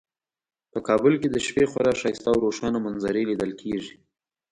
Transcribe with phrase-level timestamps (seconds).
[0.71, 3.93] په کابل کې د شپې خورا ښایسته او روښانه منظرې لیدل کیږي